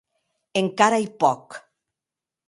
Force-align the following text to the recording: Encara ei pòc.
Encara 0.61 0.99
ei 1.01 1.05
pòc. 1.25 1.47